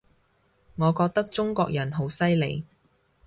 [0.77, 2.65] 我覺得中國人好犀利